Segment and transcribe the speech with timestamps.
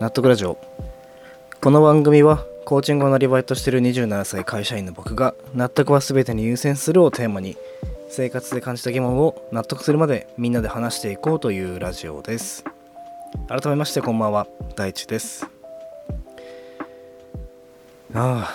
[0.00, 0.56] 納得ラジオ。
[1.60, 7.56] この番組はコーチングをなりわいとしている27歳会社員の僕が納得は全てに優先するをテーマに
[8.08, 12.64] 生活で感じた疑問を納得するまでみんなで話していこうというラジオです。
[13.48, 14.46] 改めましてこんばんは。
[14.76, 15.48] 大地です。
[18.14, 18.54] あ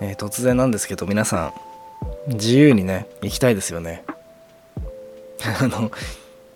[0.02, 1.52] え突然なんですけど皆さ
[2.26, 4.02] ん自由にね行きたいですよね。
[5.60, 5.92] あの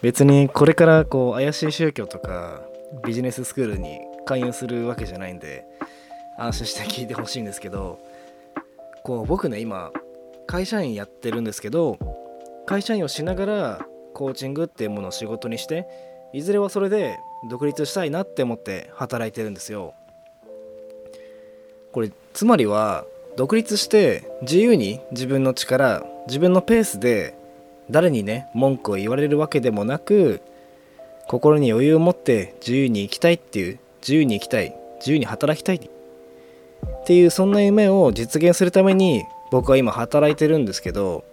[0.06, 2.62] 別にこれからこう怪しい宗教とか
[3.04, 5.66] ビジネススクールに勧誘するわけじゃないんで
[6.38, 7.98] 安心して聞いてほしいんですけど
[9.02, 9.90] こう僕ね今
[10.46, 11.98] 会社員やってるんですけど
[12.66, 15.88] 会社員をしながらコーチングっていうものを仕事にして
[16.32, 17.18] いずれはそれで
[17.50, 19.92] 独立したいなって思って働いてるんですよ。
[21.90, 23.04] これつまりは
[23.36, 27.35] 独立して自由に自分の力自分のペースで
[27.90, 30.40] 誰にね文句を言われるわけでもなく
[31.28, 35.80] 心に余裕を持って自由に生きたいっていう自由に生きたい自由に働きたいっ
[37.04, 41.24] ていうそんな夢を実現するために僕は今働いてるんですけど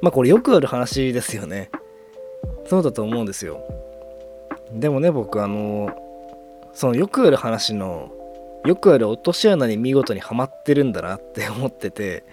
[0.00, 1.70] まあこれよくある話ですよね。
[2.66, 3.60] そうだと思うんですよ。
[4.72, 5.90] でもね僕あの
[6.72, 8.12] そのよくある話の
[8.64, 12.24] よくある落とし穴に見事にはまってるんだなって思ってて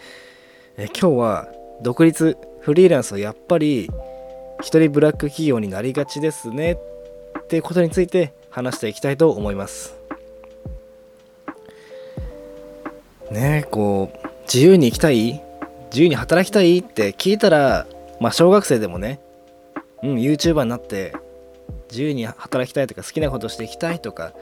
[0.78, 1.48] え今日は
[1.82, 3.92] 独立フリーランスはやっぱり
[4.60, 9.94] 一人ブラック企業になりがちですねってことについて話していきたいと思います。
[13.30, 15.44] ねえこう自由に生きたい？
[15.92, 16.80] 自由に働きたい？
[16.80, 17.86] って聞いたら
[18.20, 19.20] まあ小学生でもね
[20.02, 21.14] うん YouTuber になって
[21.92, 24.34] 自由に働きたいとか好きなことしていきたいとか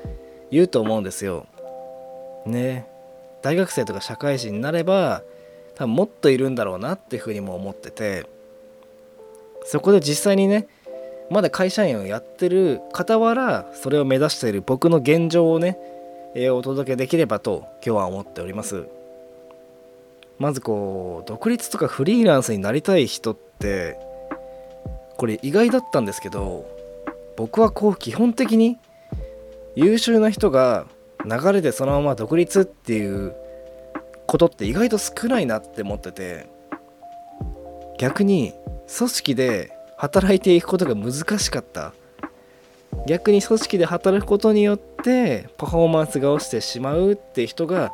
[0.49, 1.45] 言うと思うんですよ。
[2.45, 2.87] ね
[3.41, 5.23] 大学生とか社会人になれば
[5.75, 8.25] 多分もっといるんだろうなっていうふうにも思ってて
[9.65, 10.67] そこで実際にね
[11.29, 15.77] まだ会社員をやってる傍らそれを目指している僕の現状をね、
[16.35, 18.85] えーお届けできればと今日は思っております。
[20.39, 23.97] まずこう独立とかフリーランスになりたい人って
[25.17, 26.65] これ意外だったんですけど
[27.37, 28.77] 僕はこう基本的に
[29.75, 30.85] 優秀な人が
[31.23, 33.35] 流れでそのまま独立っていう
[34.27, 36.47] ことって意外と少ないなって思ってて
[37.97, 38.53] 逆に
[38.97, 41.93] 組織で働いていくことが難しかった。
[43.07, 47.91] 逆に組織で働くことによってパフォーマンスが落ちてしまうって人が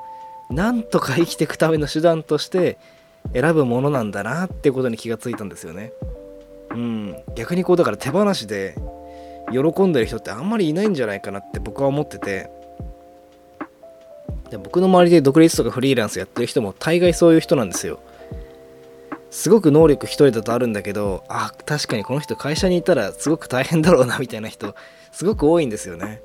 [0.50, 2.78] なんとか生きていくための手段として
[3.34, 5.94] 選ぶものなんだなってことに気がついたんですよね。
[6.72, 7.16] うん。
[7.36, 8.76] 逆にこうだから手放しで
[9.52, 12.59] 喜んでる人ってあんまりいないんじゃないかなって僕は思ってて。
[14.50, 18.00] で僕の周りで独立とかフリーランスやってる人も大概そういう人なんですよ。
[19.32, 24.74] すごく能力一人だとあるんだけどあ確かにこの人会社にいたらすごく大変だろうなみたいな人
[25.12, 26.22] すごく多いんですよね。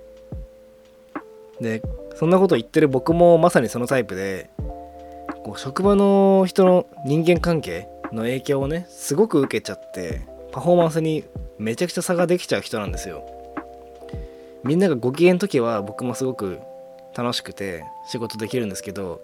[1.61, 1.83] で
[2.17, 4.49] そんなこと言ってる僕もまさにそのタイプで
[5.45, 11.25] こう職場の人の人間関係の影響をねすごく受けちゃってパフォーマンスに
[11.59, 13.25] めちゃくちゃ差ができちゃう人なんですよ。
[14.63, 16.59] みんながご機嫌の時は僕もすごく
[17.17, 19.23] 楽しくて仕事できるんですけど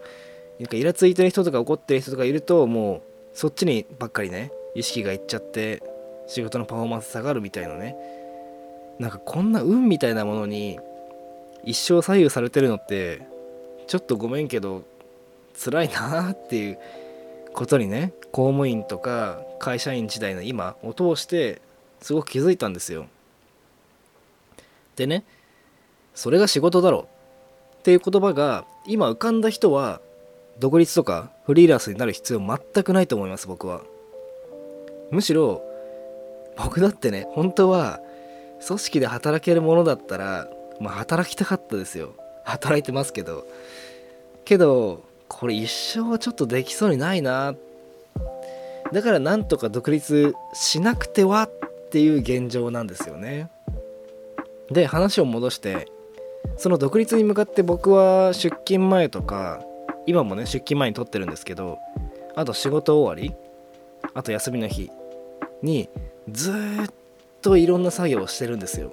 [0.58, 3.02] なんかイラついてる人とか怒ってる人とかいるともう
[3.34, 5.82] そっちにばっかりね意識がいっちゃって
[6.26, 7.96] 仕事のパフォーマンス下がるみたいなね。
[8.98, 10.78] なんかこんな運みたいなものに
[11.64, 13.22] 一生左右されてるのって
[13.86, 14.84] ちょっとごめんけど
[15.58, 16.78] 辛いなっていう
[17.54, 21.60] ことにね公務員とか会社員時代の今を通して
[22.00, 23.06] すごく気づいたんですよ。
[24.96, 25.24] でね
[26.14, 27.08] それが仕事だろ
[27.80, 30.02] っていう言葉が今浮かんだ人は
[30.58, 33.80] 独立とかフリーランスになる必要全くないと思います僕は。
[35.10, 35.62] むしろ
[36.56, 38.00] 僕だってね本当は
[38.66, 40.46] 組織で働けるものだったら
[40.78, 42.14] まあ働きたかったですよ。
[42.44, 43.46] 働いてますけど。
[44.44, 47.54] けどこれ一生はちょっとできそうにないな。
[48.92, 51.50] だからなんとか独立しなくてはっ
[51.90, 53.48] ていう現状なんですよね。
[54.70, 55.88] で話を戻して
[56.60, 59.62] その独立に向かって僕は出勤前とか
[60.04, 61.78] 今もね出勤前に撮ってるんですけど
[62.36, 63.34] あと仕事終わり
[64.12, 64.90] あと休みの日
[65.62, 65.88] に
[66.30, 66.54] ずっ
[67.40, 68.92] といろんな作業をしてるんですよ。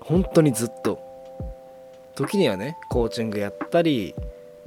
[0.00, 1.00] 本当にずっと。
[2.14, 4.14] 時にはねコーチングやったり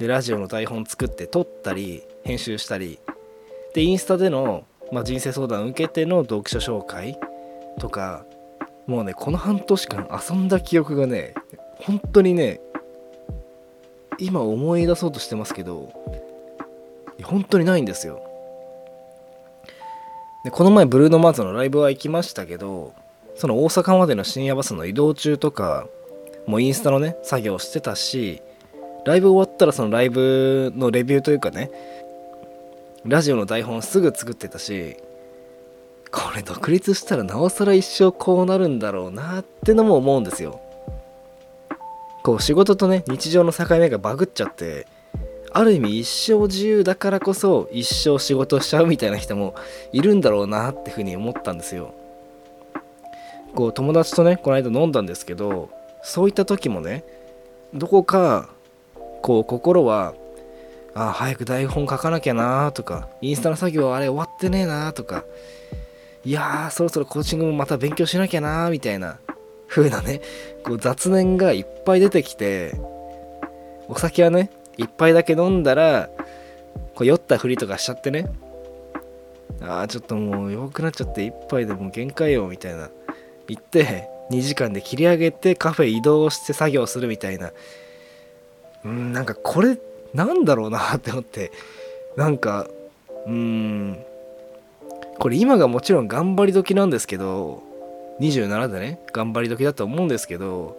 [0.00, 2.98] でラジオの台本作って撮ったり編集したり。
[3.74, 7.16] でインスタでの、まあ、人生相談を受けての読書紹介
[7.78, 8.24] とか
[8.86, 11.34] もうねこの半年間遊んだ記憶がね
[11.80, 12.60] 本当にね
[14.18, 15.92] 今思い出そうとしてますけど
[17.22, 18.22] 本当にないんですよ。
[20.44, 22.94] でこの前ブルーノ・マーズのライブは行きましたけど
[23.34, 25.86] その大阪までの深夜バスの移動中とか
[26.46, 28.42] もうインスタのね作業してたし
[29.04, 31.70] ライブ終わったらそのライブのレビューというかね
[33.04, 34.96] ラジオの台本すぐ作ってたし
[36.12, 40.60] これ独立したらなおさら一生こうなるんだろうなってのも思うんですよ。
[42.26, 44.88] こう仕事とね日常の境目がバグっちゃって
[45.52, 49.54] ある意味一生自由だからこそ一生仕事しちゃうみたいな人も
[49.92, 51.94] いるんだろうなってふうに思ったんですよ。
[53.54, 55.70] こう友達とねこの間飲んだんですけど
[56.02, 57.04] そういった時もね
[57.72, 58.48] どこか
[59.22, 60.12] こう心は
[60.96, 65.22] あ早く台本書かなきゃなとかインスタの作業あれ終わってねえなとか
[66.24, 69.20] いやーそろそろコーチングもまた勉強しなきゃなみたいな
[69.68, 70.20] 風なね
[70.64, 72.74] こう雑念がいっぱい出てきて
[73.88, 76.08] お酒はね一杯だけ飲んだら
[76.94, 78.30] こう酔ったふりとかしちゃってね
[79.60, 82.90] ああちょっともう弱くなっちゃって一杯でもう限界よみたいな
[83.48, 87.52] 言って2時間で切り上げてカフェ移動して作業するみたいな。
[88.84, 89.78] うんなんかこれ
[90.14, 91.50] なんだろうなって思って
[92.16, 92.68] なんか
[93.26, 93.98] うーん
[95.18, 97.62] これ今がもちろん頑張り時なんですけど
[98.20, 99.00] 27でね。
[99.12, 100.76] 頑張り時だと思うんですけど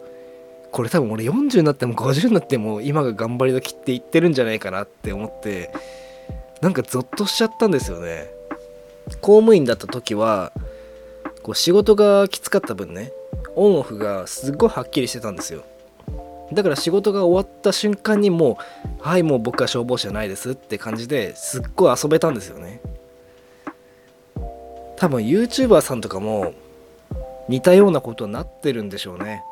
[0.71, 5.71] これ多分俺40になっても50になっても今が頑張り時って言ってるんじゃないかなって思って
[6.61, 8.27] なんかゾッとしちゃったんですよね。
[9.21, 10.51] 公務員だった時は
[11.41, 13.11] こう仕事がきつかった分ね
[13.55, 15.63] オンオフがすっごいはっきりしてたんですよ。
[16.51, 18.57] だから仕事が終わった瞬間にも
[18.99, 22.81] うはいもう僕は消防士じゃないですって感じですっごい遊べたんですよね。
[24.97, 26.53] 多分 YouTuber さんとかも
[27.49, 29.43] 似たようなことになってるんでしょうね。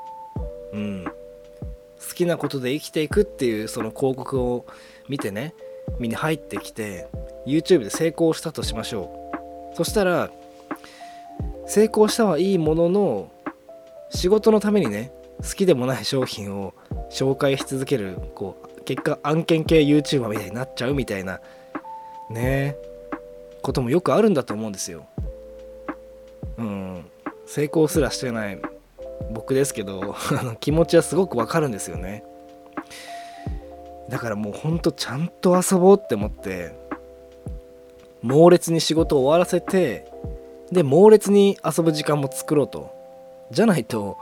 [0.73, 1.05] うん。
[1.05, 4.65] 好きなことで生きていくっていうその広告を
[5.07, 5.53] 見てね
[5.99, 7.07] 身に入ってきて
[7.45, 9.31] YouTube で成功したとしましょ
[9.73, 9.75] う。
[9.75, 10.29] そしたら
[11.67, 13.31] 成功したはいいものの
[14.09, 15.11] 仕事のためにね
[15.41, 16.73] 好きでもない商品を
[17.09, 21.41] 紹介し続けるこう結果案件系 YouTuber みたいになっちゃうみたいな
[22.29, 22.75] ね
[23.61, 25.07] こともよくあるんだと思うんですよ。
[27.45, 28.59] 成功すらしてない
[29.31, 30.15] 僕ですけど
[30.59, 32.23] 気持ちはすごくわかるんですよね。
[34.09, 36.73] だからもうほんとちゃんと遊ぼうって思って
[38.21, 40.05] 猛烈に仕事を終わらせて
[40.71, 42.91] で猛烈に遊ぶ時間も作ろうと
[43.51, 44.17] じゃないと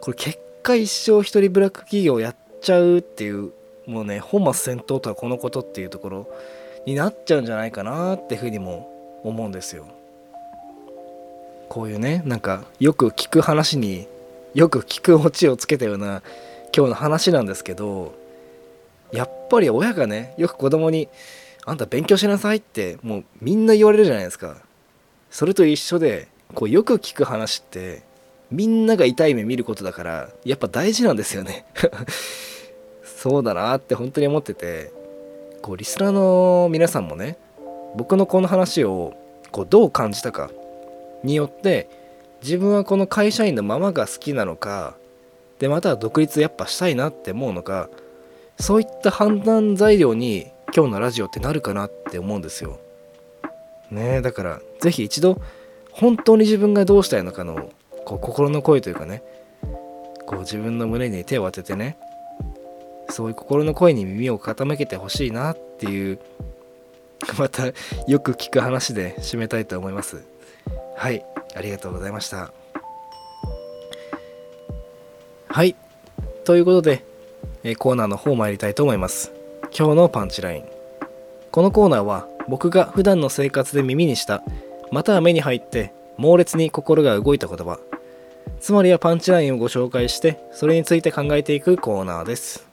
[0.00, 3.52] これ結果一生一人ブラック企業やっちゃうっていう
[3.86, 6.26] もうね本末転倒とはこのことっていうところ
[6.86, 9.86] になっちゃうんじゃないかなってふうにも思うんですよ
[11.74, 14.06] こういうねなんかよく聞く話に
[14.54, 16.22] よく聞くオチをつけたような
[16.72, 18.14] 今日の話なんですけど
[19.10, 21.08] やっぱり親がねよく子供に
[21.66, 24.58] 「あんた勉強しなさい」ってもうみんな言われるじゃないですか。
[25.32, 28.04] それと一緒でこうよく聞く話って
[28.52, 31.64] みんなが痛い目見ることだからやっぱ大事なんですよね。
[33.04, 34.92] そうだなって本当に思ってて
[35.60, 37.36] こうリスナーの皆さんもね
[37.96, 39.14] 僕のこの話を
[39.50, 40.52] こうどう感じたか
[41.24, 41.88] によって
[42.42, 44.96] 自分はこの会社員のままが好きなのか
[45.58, 47.88] でまた独立やっぱしたいなって思うのか
[48.58, 52.78] そういった判断材料に今日のラジオってなるかなって思うんですよ。
[53.90, 55.40] ねえだから是非一度
[55.92, 57.70] 本当に自分がどうしたいのかの
[58.04, 59.22] こう心の声というかね
[60.26, 61.96] こう自分の胸に手を当ててね
[63.10, 66.18] そういう心の声に耳を傾けてほしいなっていう
[67.38, 67.66] また
[68.08, 70.24] よく聞く話で締めたいと思います
[70.96, 71.24] はい
[71.54, 72.52] ありがとうございました。
[75.48, 75.76] はい
[76.44, 77.04] ということで
[77.62, 79.32] えコーナーの方参りたいと思います。
[79.76, 80.64] 今日のパンチライン。
[81.50, 84.42] このコーナーは僕が普段の生活で耳にした
[84.90, 87.78] または目に入って猛烈に心が動いた言葉。
[88.60, 92.66] つまりはパンチラインをご紹介してそれについて考えていくコーナーです。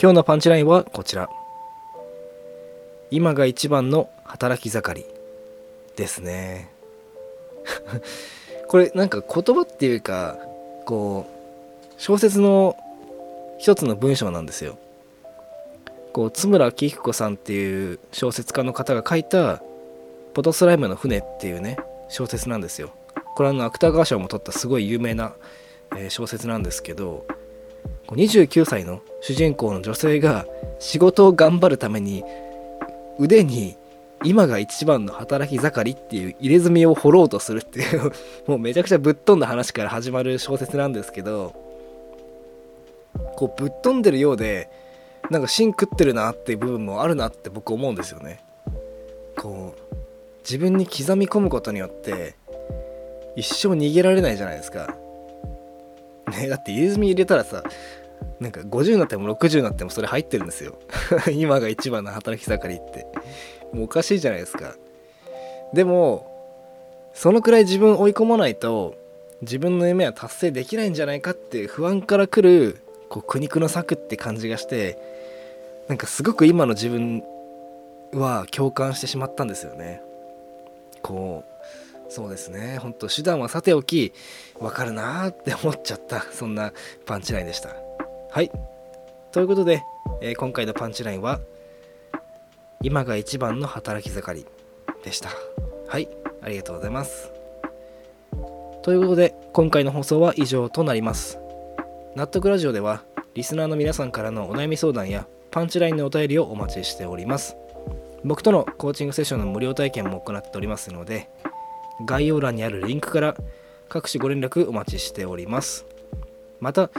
[0.00, 1.28] 今日のパンチラインはこちら。
[3.10, 5.06] 今が一番の働き盛り
[5.96, 6.70] ですね。
[8.68, 10.38] これなんか言葉っていうか
[10.84, 12.76] こう小説の
[13.58, 14.76] 一つの文章なんですよ。
[16.12, 19.62] こう津村紀彦さんっていう小説家の方が書いた
[20.34, 22.90] 「ポトスライムの船」っていうね小説なんですよ。
[23.34, 25.32] これはの芥川賞も取ったすごい有名な、
[25.96, 27.26] え小説なんですけど
[28.08, 30.46] 29歳の主人公の女性が
[30.78, 32.24] 仕事を頑張るために
[33.18, 33.76] 腕に
[34.24, 38.12] 今が一番の働き盛りっていう入れ墨を掘ろうとするっていう
[38.46, 41.54] もうめちゃくちゃぶっ飛んだ話から始まる小説なんですけど
[43.36, 44.70] こうぶっ飛んでるようで
[45.30, 48.42] なんか芯食ってるなっていう部分もあるなって僕思うんですよね。
[49.36, 49.96] こう
[50.44, 52.34] 自分に刻み込むことによって
[53.36, 54.94] 一生逃げられないじゃないですか。
[56.30, 57.62] ねだって入れ墨入れたらさ
[58.40, 60.74] なんか50になっても60になってもそれ入ってるんですよ。
[61.32, 63.06] 今が一番の働き盛りって。
[63.72, 64.74] もうおかしいじゃないですか。
[65.72, 66.30] でも
[67.14, 68.94] そのくらい自分追い込まないと
[69.42, 74.98] 自分の夢は達成できないんじゃないかって不安からくるこう苦肉の策って感じがして
[75.88, 77.22] なんかすごく今の自分
[78.12, 80.00] は共感してしまったんですよね。
[81.02, 81.52] こう
[82.12, 82.78] そうですね。
[82.78, 84.12] ほんと手段はさておき
[84.60, 86.72] わかるなーって思っちゃったそんな
[87.06, 87.70] パンチラインでした。
[88.30, 88.50] はい。
[89.32, 89.82] ということで、
[90.20, 91.40] えー、今回のパンチラインは
[92.82, 94.46] 今が一番の働き盛り
[95.04, 95.30] でした。
[95.88, 96.08] はい
[96.42, 97.30] ありがとうございます。
[98.82, 101.38] ということで今回の放送は以上となります。
[102.16, 107.56] 納得ラジオではリスナーの皆さんからのお悩み相談やパンチラインのお便りをお待ちしております。
[108.24, 111.28] 僕とのコーチングセッションの無料体験も行っておりますので
[112.04, 113.36] 概要欄にあるリンクから
[113.88, 115.86] 各種ご連絡お待ちしております。
[116.60, 116.90] また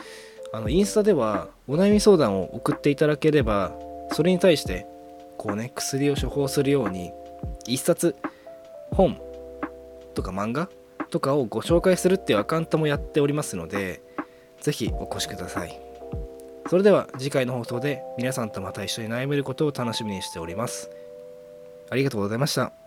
[0.54, 3.74] あのインスタではお悩み相談を送っていただければ
[4.12, 4.86] それに対して
[5.38, 7.12] こうね薬を処方するように
[7.66, 8.16] 一冊
[8.92, 9.20] 本
[10.14, 10.70] とか漫画
[11.10, 14.02] とかをご紹介するっていうアカウントもやっておりますので
[14.62, 15.80] 是非お越しください
[16.70, 20.90] それでは次回の放送で皆さんとまた一緒に悩めることを楽しみにしております。
[21.90, 22.83] ありがとうございました。